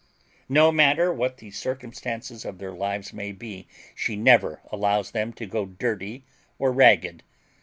[0.49, 5.45] No matter what the circumstances of their lives may be, she never allows them to
[5.45, 6.25] go dirty
[6.57, 7.21] or ragged.